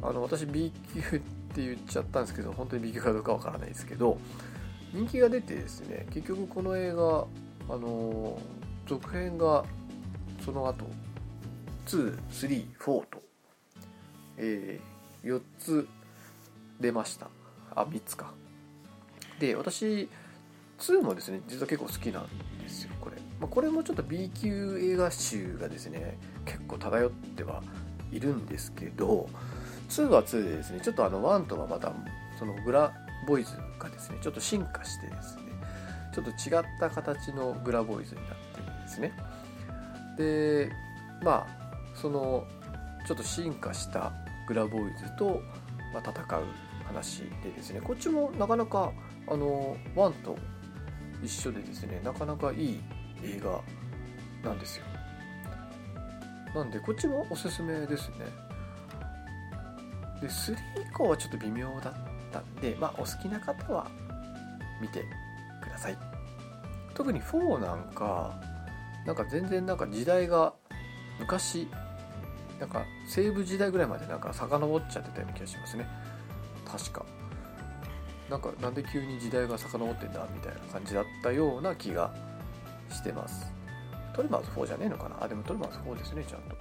[0.02, 1.20] あの私 B 級っ
[1.54, 4.20] て言っちゃったんですけど本当に B 級かどうかわからないですけど
[4.94, 7.26] 人気が出てですね結局この映画
[7.70, 8.40] あの
[8.86, 9.66] 続編が
[10.46, 10.86] その後
[11.88, 13.06] 234と、
[14.38, 15.88] えー、4つ
[16.80, 17.28] 出ました。
[17.76, 18.32] あ3つか。
[19.40, 20.10] で私
[20.80, 22.24] 2もですね実は結構好きなん
[22.60, 27.64] ですよこれ、まあ、これもちょっと B 級映画集がですね結構漂っては
[28.12, 29.30] いるんですけど
[29.90, 31.92] 2は2でですねちょっとあの1とはまた
[32.38, 32.94] そのグラ
[33.28, 35.44] ボイズがですねちょっと進化してですね
[36.14, 39.14] ちょっと違った形のグラボイズになってるんですね。
[40.18, 40.72] で
[41.24, 42.46] まあその
[43.08, 44.12] ちょっと進化した
[44.48, 45.42] グラボーイズと、
[45.94, 46.44] ま、戦う
[46.86, 48.92] 話でですねこっちもなかなか
[49.28, 50.38] あの1と
[51.22, 52.80] 一緒でですねなかなかいい
[53.24, 53.62] 映画
[54.44, 54.86] なんですよ。
[56.56, 58.18] なんでこっちもおすすめですね。
[60.22, 61.94] で3以降はちょっと微妙だっ
[62.32, 63.88] たんでまあお好きな方は
[64.82, 65.04] 見て
[65.62, 65.98] ください。
[66.94, 68.40] 特に4なんか
[69.06, 70.54] なんか全然なんか時代が
[71.20, 71.68] 昔
[72.60, 75.88] なんか西部時代ぐらいまでなんか遡っちゃってたような気がしますね。
[76.66, 77.06] 確か。
[78.30, 82.14] なんかなんで急に時代が遡ってんだみたいな感じだったような気が
[82.90, 83.54] してます。
[84.14, 85.24] トリマーズ4じゃねえのかな？
[85.24, 86.56] あでもトリマーズ4ですねちゃんと。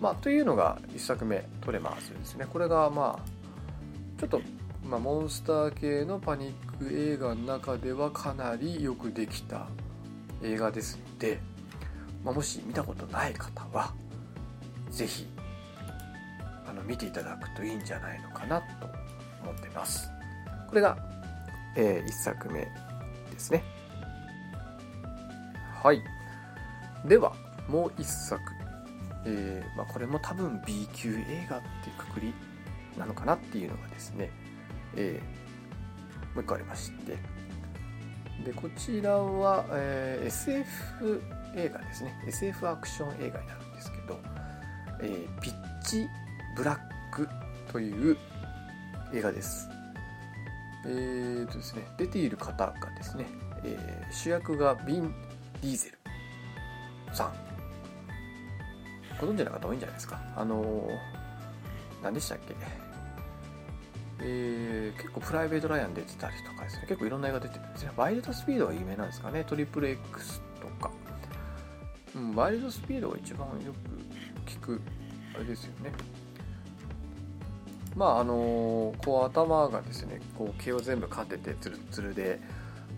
[0.00, 2.46] まあというのが1作目トレマーズですね。
[2.50, 4.40] これがまあちょっと
[4.82, 9.66] まあ、モンスター系のパニック映画の中ではかなりよくできた
[10.42, 11.38] 映画ですので、
[12.24, 13.92] まあ、もし見たことない方は
[14.90, 15.26] 是非
[16.66, 18.66] あの見ていただくといいんじゃないのかなと
[19.42, 20.10] 思ってます。
[20.68, 20.96] これが、
[21.76, 22.70] えー、1作目で
[23.38, 23.62] すね。
[25.82, 26.02] はい。
[27.04, 27.34] では
[27.68, 28.42] もう1作、
[29.24, 32.34] えーまあ、これも多分 B 級映画っていうくくり
[32.98, 34.30] なのかなっていうのがですね、
[34.96, 37.16] えー、もう一個ありまして。
[38.44, 41.22] でこちらは、えー、SF
[41.56, 42.22] 映画ですね。
[42.26, 43.60] SF アクション映画になる
[45.02, 46.08] 「えー、ピッチ・
[46.56, 46.78] ブラッ
[47.10, 47.28] ク」
[47.72, 48.16] という
[49.12, 49.68] 映画です。
[50.86, 53.26] えーとですね出ている方がですね、
[53.64, 55.14] えー、主役がビン・
[55.60, 57.32] ディーゼルさん。
[59.20, 60.18] ご存知の方多いんじゃないですか。
[60.34, 60.88] あのー、
[62.02, 62.54] 何でしたっけ。
[64.22, 66.86] えー、結構プライベート・ライアン出てたりとかですね。
[66.88, 67.92] 結構いろんな映画出てるんですね。
[67.96, 69.44] ワイルドスピードが有名なんですかね。
[69.44, 70.90] トリプル X とか、
[72.14, 73.99] うん、ワイルドスピードが一番よく
[74.46, 74.80] 聞く
[75.34, 75.92] あれですよね。
[77.96, 82.40] まああの、こう頭がですねこう毛を全部かててツルツルで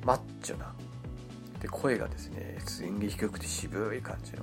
[0.05, 0.74] マッチョな
[1.61, 4.38] で声がですね演技低くて渋い感じの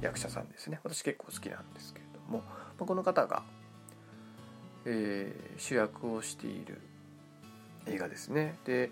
[0.00, 0.80] 役者さんですね。
[0.82, 2.42] 私結構好きなんですけれども、
[2.78, 3.42] ま、この方が
[4.84, 6.80] えー、主役をしている
[7.86, 8.54] 映画ですね。
[8.64, 8.90] で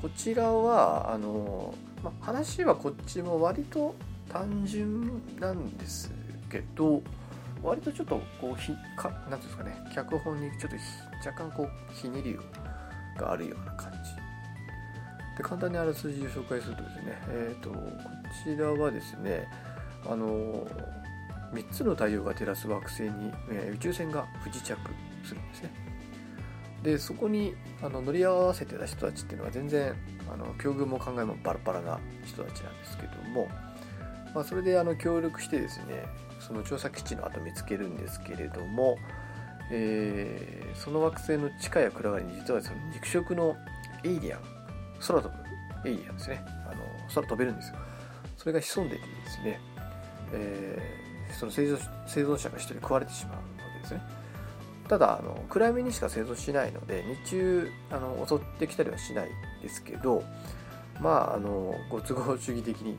[0.00, 3.94] こちらはあの、ま話はこっちも割と
[4.28, 6.12] 単純なんです
[6.50, 7.02] けど
[7.62, 10.76] 割とちょっとこうひかなんですかね脚本にちょっと
[11.28, 12.38] 若干こうひねり
[13.16, 13.98] があるような感じ。
[15.36, 17.78] で簡単にあらすじを紹介するとですねえっ、ー、とこ
[18.44, 19.46] ちらはですね
[20.04, 20.66] あの
[21.52, 24.76] 3つの太陽が照らす惑星に、えー、宇宙船が不時着
[25.24, 25.70] するんですね。
[26.82, 29.94] でそこにあの乗り合わせてた人たちっていうのは全然
[30.32, 33.48] あの境遇も考えもバラバラな人たちなんですけども、
[34.38, 36.06] まあ、それであの協力してですね
[36.38, 38.96] その調査基地の後見つけるんですけれども、
[39.72, 43.56] えー、その惑星の地下や暗がりに実はその肉食の
[44.04, 44.40] エイリアン
[45.04, 45.28] 空飛
[45.82, 46.44] ぶエイリアンですね。
[46.70, 47.78] あの空飛べるんですよ。
[48.36, 49.60] それが潜んでてですね、
[50.32, 53.42] えー、その生存生存者が一人食われてしまうわ
[53.74, 54.02] けですね。
[54.88, 60.22] ただあの暗闇にしか生存しないので日中あの襲ってきたりはしないですけど
[61.00, 62.96] まああのご都合主義的に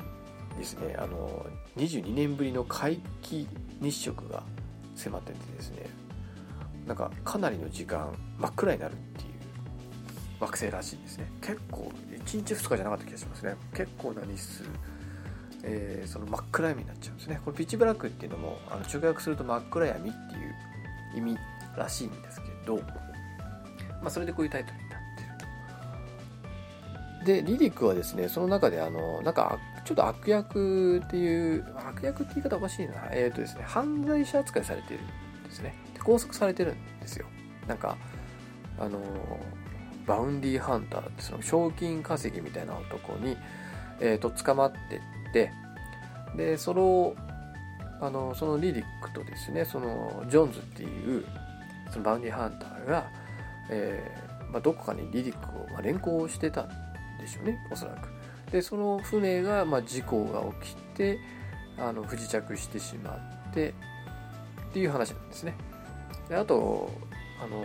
[0.59, 1.45] ですねあの
[1.77, 3.45] 22年ぶりの皆既
[3.81, 4.43] 日食が
[4.95, 5.87] 迫っててですね
[6.85, 9.29] なんかかなりの時間真っ暗になるっていう
[10.39, 11.29] 惑星らしいんですね。
[11.41, 13.55] 結構1日2日じゃなかった気がしますね。
[13.73, 14.63] 結構な日数
[15.63, 17.41] えー、その真っ暗闇になっちゃうんですね。
[17.43, 21.37] これピッチブラックっていうのもあの直訳すると真っ暗闇っていう意味
[21.77, 22.77] らしいんですけど、
[24.01, 25.23] まあ、それでこういうタイトルになって
[27.25, 27.49] ると。
[27.49, 32.93] でリリックはですねその中であのなんかちょっと悪役っていう悪役って言い方おかしいな。
[33.11, 35.73] えっ、ー、とですね犯罪者扱いされてるんですね。
[35.95, 37.25] で拘束されてるんですよ。
[37.67, 37.97] なんか
[38.77, 38.99] あの
[40.05, 43.35] バウンディーハンターってその賞金稼ぎみたいな男に、
[43.99, 45.51] えーと捕まってって
[46.35, 47.15] でその
[47.99, 51.25] あのそのリリックとですねそのジョンズっていう
[51.89, 53.09] そのバウンディーハンターが、
[53.71, 56.67] えーまあ、どこかにリリックを、まあ、連行してたん
[57.19, 58.18] でしょうねおそらく。
[58.51, 61.19] でその船が、まあ、事故が起きて
[61.77, 63.11] あの不時着してしま
[63.49, 63.73] って
[64.69, 65.55] っていう話なんですね。
[66.27, 66.91] であと
[67.43, 67.63] あの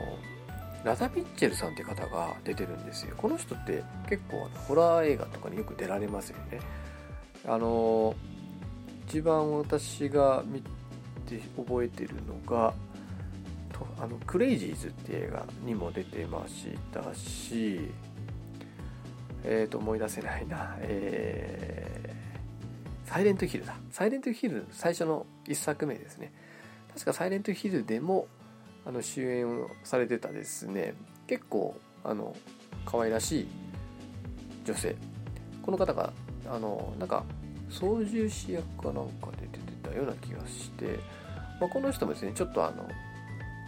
[0.84, 3.14] ラザ・ピッチェルさんって方が出てるんですよ。
[3.16, 6.60] この人って結構ホラー映画とかによく出られますよね。
[7.46, 8.14] あの
[9.08, 10.60] 一番私が見
[11.26, 12.74] て覚えてるのが
[14.00, 17.90] 「あのクレイジーズ」って映画にも出てましたし
[19.44, 20.76] えっ、ー、と思い出せないな。
[20.80, 23.76] えー、サイレントヒルだ。
[23.90, 26.32] サイレントヒル最初の1作目ですね。
[26.94, 28.26] 確かサイレントヒルでも
[28.86, 30.94] あの主演をされてたですね。
[31.26, 32.34] 結構あの
[32.86, 33.48] 可愛らしい
[34.64, 34.96] 女性。
[35.62, 36.12] この方が
[36.46, 37.24] あのなんか
[37.70, 40.98] 操縦士役かなんかで出てたような気がして、
[41.60, 42.86] まあ、この人もですねちょっとあの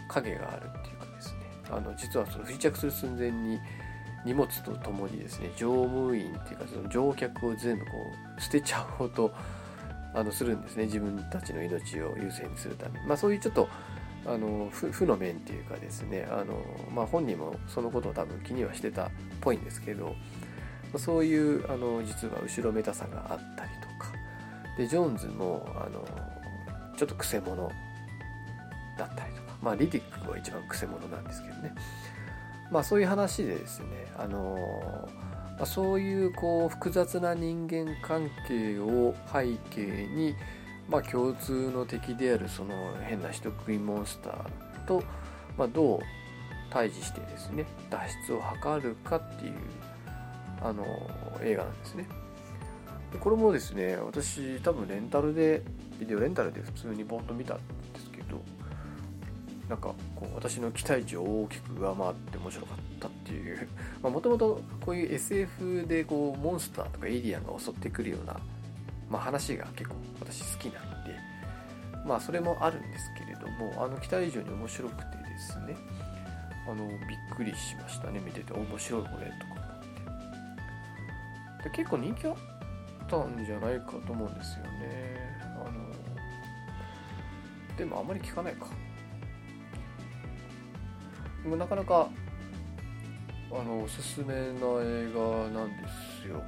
[0.07, 1.39] 影があるっていうかですね。
[1.69, 3.59] あの実はその不時着する寸前に
[4.25, 7.91] 荷物とともにですね乗務員っていうかその乗客を全部こ
[8.37, 9.31] う捨てちゃおうと
[10.13, 10.85] あのするんですね。
[10.85, 13.05] 自分たちの命を優先にするために。
[13.05, 13.69] まあそういうちょっと
[14.25, 16.59] あの負の面っていうかですねあの、
[16.93, 20.15] まあ、本人もそのことを多分気にはしてたっぽいんですけど
[20.97, 24.11] そういうあの実は後ろめたさがあったりとか。
[24.77, 26.03] でジョーンズもあの
[26.95, 27.69] ちょっとくせ者
[28.97, 29.47] だったりとか。
[29.61, 31.73] まあリディックは一番くせ者なんですけどね。
[32.71, 33.85] まあそういう話でですね
[34.17, 34.57] あの、
[35.57, 40.35] まあ、そういうこう複雑な人間関係を背景に
[40.89, 45.03] まあ共通の敵であるその変な人食いモンスターと、
[45.57, 45.99] まあ、どう
[46.69, 48.41] 対峙してですね脱出を
[48.81, 49.53] 図るかっていう
[50.61, 50.85] あの
[51.41, 52.07] 映画なんですね。
[53.21, 55.63] これもですね私多分レンタルで
[55.99, 57.57] ビデオレンタルで普通にボンと見た
[59.69, 63.67] なんかこう私の期待値を大きく上回って面白かったっていう。
[64.01, 68.39] もともとこういう SF でこうモンスターとかエイリアンが襲ってくるような、
[69.09, 71.15] まあ、話が結構私好きなんで
[72.05, 75.75] まあそれもあるんですけれどもあの期待以上に面白くてですね
[76.69, 76.97] あのびっ
[77.35, 78.53] くりしましたね見てて。
[78.53, 79.57] 面白いこれとか
[81.63, 82.35] で結構人気あっ
[83.09, 85.39] たんじゃないかと思うんですよね。
[85.41, 85.91] あの
[87.77, 88.67] でもあんまり聞かないか。
[91.47, 92.09] でもなかなか
[93.49, 95.87] あのおすすめな映画なんで
[96.21, 96.43] すよ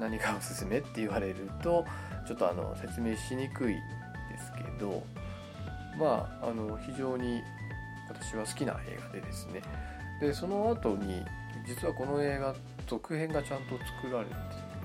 [0.00, 1.84] 何がおすすめって言われると
[2.26, 3.80] ちょっとあの説明しにくいで
[4.38, 5.04] すけど
[5.98, 7.42] まああの非常に
[8.08, 9.60] 私は好きな映画でですね
[10.18, 11.22] でその後に
[11.66, 12.54] 実はこの映画
[12.86, 14.34] 続編がちゃんと作られて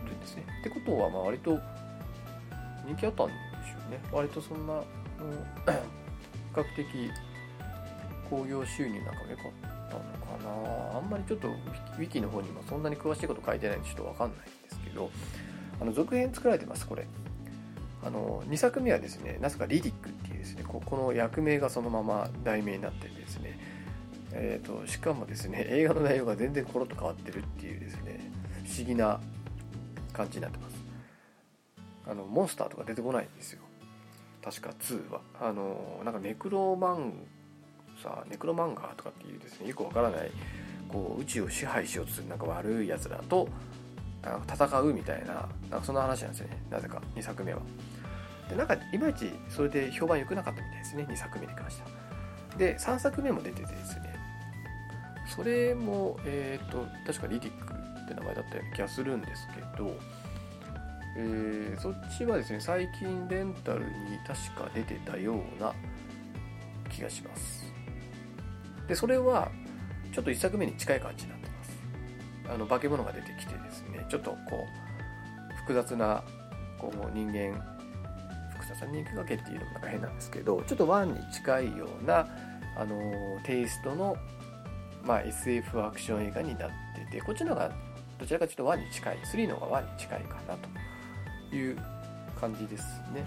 [0.06, 0.44] るんですね。
[0.60, 1.58] ってことはまあ割と
[2.86, 4.02] 人気あったんでしょうね。
[4.12, 4.86] 割とそんな、比
[6.54, 6.86] 較的
[8.30, 9.52] 興行収入なんかも良かっ
[9.90, 10.44] たのか
[10.92, 10.98] な。
[10.98, 15.12] あんまりちょっとウィキの方にもそんなに詳しいこと書いてないんでちょっとわかんないんですけど
[15.82, 17.06] あの続編作られてますこれ。
[18.06, 23.58] あの2作目はですねなぜかリディックっていうですねここの役名がそのまま題名になってですね
[24.36, 28.32] えーと、しかもですね映画の内容が全然コロッと変わってるっていうですね
[28.66, 29.20] 不思議な
[30.12, 30.74] 感じになってます。
[32.06, 33.62] あのモンスターとか出てこないんですよ。
[34.44, 35.22] 確か2は。
[35.40, 37.14] あのなんかネクロマン
[38.04, 40.32] さネクロマンガーとかっていうですねよくわからない
[40.90, 43.48] こう宇宙を支配しようとするなんか悪いやつらと
[44.48, 46.58] 戦うみたいななんかそんな話なんですよね。
[46.70, 47.60] なぜか2作目は。
[48.50, 51.06] でなんかいまいちそれで評判良くなかったみたいですね。
[51.10, 51.90] 2作目に関しては。
[52.58, 54.14] で3作目も出ててですね。
[55.26, 59.96] それも、えっ、と、確かリディックって名前だったような気がするんですけど、
[61.18, 63.86] えー、そっちはですね、最近レンタルに
[64.28, 65.74] 確か出てたような
[66.90, 67.73] 気がします。
[68.94, 69.50] でそれは
[70.14, 72.54] ちょっと1作目に近い感じになってます。
[72.54, 74.68] あの化け物が出てきてですねちょっとこ
[75.52, 76.24] う複雑な
[76.78, 77.60] こう人間
[78.52, 82.28] 複雑な人間関係っていうのもなんか変なんですけどちょっと1に近いような
[82.78, 84.16] あのテイストの、
[85.04, 86.70] まあ、SF アクション映画になっ
[87.10, 87.72] ててこっちの方が
[88.20, 90.56] どちらかというと1に近い3の方が1に近いかな
[91.50, 91.78] という
[92.40, 93.26] 感じですね。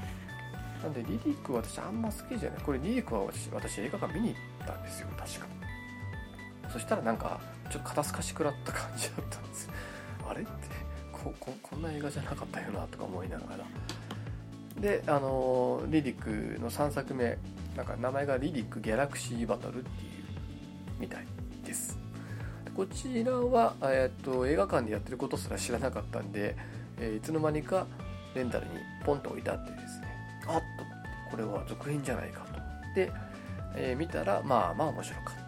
[0.84, 2.62] なんでリリックは私あんま好きじゃない。
[2.62, 5.55] これリリックは私私映画館見に行ったんですよ確か。
[6.72, 7.40] そしたらなんか
[7.70, 9.70] ちょっと肩透かし食らった感じだったんです
[10.28, 10.42] あれ？
[10.42, 10.50] って
[11.12, 13.64] こここんな映画じゃなかったよなとか思いながら。
[14.80, 17.38] であのリリックの3作目
[17.76, 20.24] なんか名前がリリック・ギャラクシー・バトルっていう
[20.98, 21.26] みたい
[21.64, 21.98] です。
[22.74, 26.54] こちらは、えー、と映画館でやってることすら知らなかったんで、
[26.98, 27.86] えー、いつの間にか
[28.34, 30.08] レンタルにポンと置いてあってですね。
[30.46, 30.84] あっと
[31.30, 32.58] これは続編じゃないかと。
[32.58, 33.10] 思って、
[33.76, 35.45] えー、見たらまあまあ面白かった。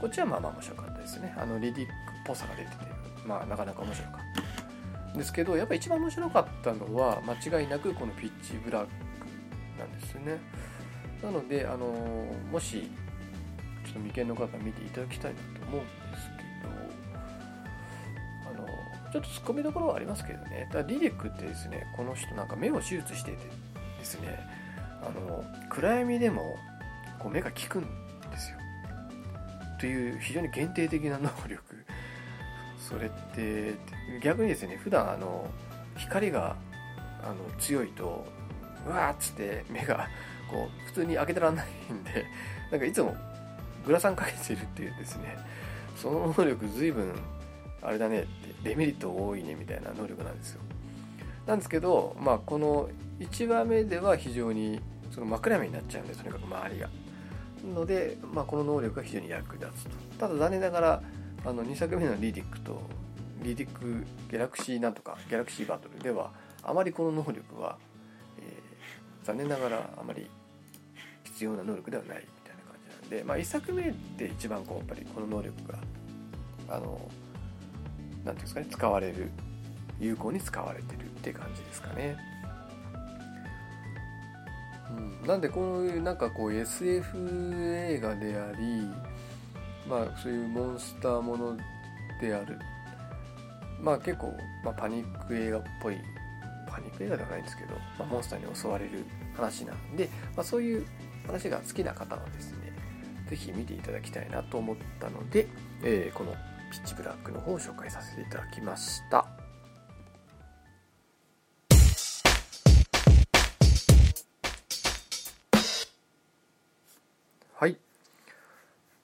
[0.00, 1.34] こっちはまあまあ面白かったですね。
[1.36, 1.94] あのリディックっ
[2.24, 2.98] ぽさが出てて。
[3.28, 5.18] まあなかなか面白かった。
[5.18, 8.90] ですけどやっぱ一番面白かったのは間違いなくこのピッチブラック
[9.78, 10.38] なんですね。
[11.22, 11.86] なのであの
[12.50, 12.90] もし
[13.84, 16.70] ちょっと眉間の方見ていただきたいなと思うんですけど
[18.50, 20.68] あのちょっとツッコミどころはありますけどね。
[20.70, 23.38] ただリリックってですねこの人なんか目を手術してて
[23.98, 24.38] ですね
[25.02, 26.56] あの暗闇でも
[27.18, 28.07] こう目が効くんです
[29.78, 31.62] という非常に限定的な能力。
[32.78, 33.74] それって
[34.22, 35.48] 逆にですね普段あの
[35.96, 36.56] 光が
[37.22, 38.26] あの強いと
[38.86, 40.08] うわーっつって目が
[40.50, 42.24] こう普通に開けてらんないんで
[42.70, 43.14] なんかいつも
[43.84, 45.36] グラサンかけてるっていうですね。
[45.96, 47.12] その能力随分
[47.82, 48.28] あれだねって
[48.62, 50.60] デメリット多いねみたいな能力なんですよ。
[51.46, 56.88] なんですけどまあこの1話目では非常にその真っ暗闇になっちゃうんでとにかく周りが。
[57.66, 61.02] ので、まあ、この能力が非常に役立つとただ残念ながら
[61.44, 62.80] あの2作目のリディックと
[63.42, 66.32] リディックギャラクシーなんとかギャラクシーバトルでは
[66.62, 67.78] あまりこの能力は、
[68.38, 70.28] えー、残念ながらあまり
[71.24, 75.78] 必要な能力ではないみたいな感じなんで、まあ、1作目で一番こうやっぱりこの能力が
[76.68, 77.00] あの
[78.24, 79.30] 何ていうんですかね使われる
[80.00, 82.16] 有効に使われてるって感じですかね。
[84.90, 87.16] うん、なんでこういうなんかこう SF
[87.60, 88.88] 映画であり
[89.88, 91.56] まあそういうモンスターもの
[92.20, 92.58] である。
[93.80, 94.34] まあ結構、
[94.64, 95.96] まあ、パニック映画っぽい。
[96.68, 100.86] パニック映画ではないんですけど、まあ、モンスターに襲われる話なんで、まあ、そういう
[101.26, 102.72] 話が好きな方はですね
[103.30, 105.46] 是非見ていただきたいなと思ったので、
[105.82, 106.34] えー、この
[106.70, 109.37] ピッチブラックの方を紹介させていただきました。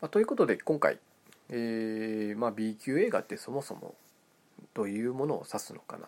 [0.05, 0.99] まあ、ということで今回、
[1.49, 3.95] えーまあ、B 級映画ってそもそも
[4.75, 6.07] どういうものを指すのかな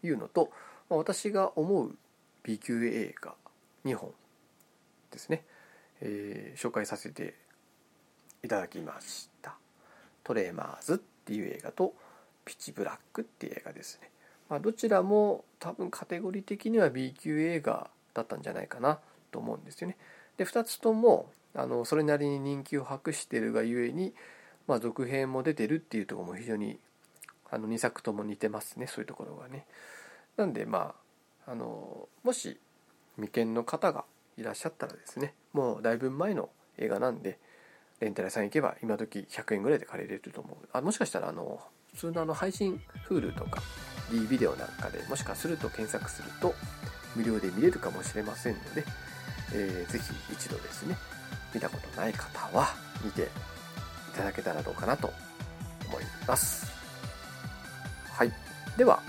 [0.00, 0.52] というのと、
[0.88, 1.96] まあ、私が思う
[2.44, 3.34] B 級映画
[3.84, 4.12] 2本
[5.10, 5.42] ですね、
[6.00, 7.34] えー、紹介させて
[8.44, 9.56] いただきました。
[10.22, 11.94] トレーマーズっていう映画と
[12.44, 14.12] ピチブラックっていう映画ですね、
[14.48, 19.00] まあ、どちらも多分カテゴリー的には B 級映画だったんじゃないかな
[19.32, 19.96] と思うんですよね。
[20.36, 21.26] で2つとも
[21.58, 24.14] あのそれなりに人気を博してるがゆえに、
[24.68, 26.78] まあ、続編も出てるっていうところも非常に
[27.50, 29.66] あの2作とも似てますねそういうところがね。
[30.36, 30.94] なんでま
[31.46, 32.58] ああのもし
[33.16, 34.04] 未見の方が
[34.36, 36.48] いらっしゃったらですねもうだいぶ前の
[36.78, 37.38] 映画なんで
[37.98, 40.68] レンタル屋さん行けば今時100円ぐらいで借りれると思う。
[40.72, 41.60] あもしかしたらあの
[41.94, 43.60] 普通のあの配信 Hulu とか
[44.12, 46.54] D ビデオなんかでもしかすると検索すると
[47.16, 48.84] 無料で見れるかもしれませんので、
[49.54, 50.96] えー、ぜひ一度ですね
[51.54, 52.68] 見たことない方は
[53.04, 53.26] 見てい
[54.16, 55.12] ただけたらどうかなと
[55.88, 56.70] 思います
[58.10, 58.32] はい
[58.76, 59.00] では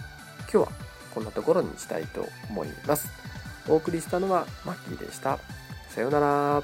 [0.52, 0.72] 今日は
[1.14, 3.20] こんなところにしたいと思います
[3.70, 5.38] お送りしたのはマッキーでした。
[5.90, 6.64] さようなら。